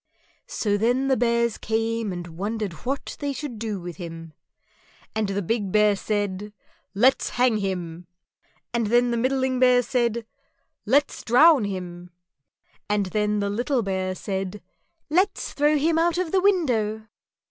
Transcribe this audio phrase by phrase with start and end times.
[0.51, 4.33] _"So then the Bears came and wondered what they should do with him;
[5.13, 6.53] and the big Bear said,
[6.95, 8.07] "Let's hang him!"
[8.73, 10.25] and then the middling Bear said,
[10.87, 12.09] "Let's drown him!"
[12.89, 14.63] and then the little Bear said,
[15.07, 17.05] "Let's throw him out of the window."